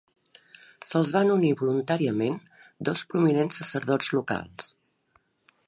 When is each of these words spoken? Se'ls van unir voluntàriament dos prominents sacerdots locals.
Se'ls 0.91 1.11
van 1.15 1.33
unir 1.33 1.51
voluntàriament 1.59 2.39
dos 2.89 3.05
prominents 3.13 3.61
sacerdots 3.63 4.13
locals. 4.21 4.71